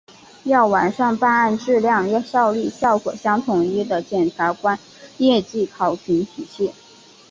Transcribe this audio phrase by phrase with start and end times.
[0.45, 4.79] 要完善办案质量、效率、效果相统一的检察官
[5.19, 6.71] 业绩考评体系